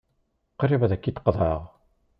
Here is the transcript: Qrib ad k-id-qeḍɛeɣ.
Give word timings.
Qrib 0.59 0.81
ad 0.83 0.93
k-id-qeḍɛeɣ. 0.97 1.59